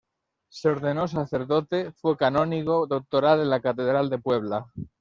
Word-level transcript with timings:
Se 0.49 0.67
ordenó 0.67 1.07
sacerdote, 1.07 1.91
fue 1.93 2.17
canónigo 2.17 2.87
doctoral 2.87 3.39
en 3.41 3.51
la 3.51 3.59
Catedral 3.61 4.09
de 4.09 4.17
Puebla. 4.17 4.65